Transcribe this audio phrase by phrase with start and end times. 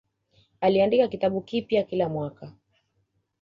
[0.61, 2.53] Aliandika kitabu kipya kila mwaka